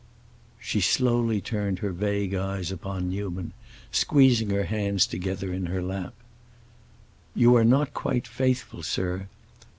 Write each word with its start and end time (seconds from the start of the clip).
She 0.59 0.81
slowly 0.81 1.41
turned 1.41 1.77
her 1.77 1.91
vague 1.91 2.33
eyes 2.33 2.71
upon 2.71 3.11
Newman, 3.11 3.53
squeezing 3.91 4.49
her 4.49 4.63
hands 4.63 5.05
together 5.05 5.53
in 5.53 5.67
her 5.67 5.83
lap. 5.83 6.15
"You 7.35 7.55
are 7.55 7.63
not 7.63 7.93
quite 7.93 8.25
faithful, 8.27 8.81
sir. 8.81 9.27